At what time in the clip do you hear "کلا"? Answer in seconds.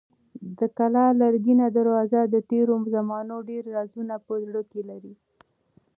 0.77-1.05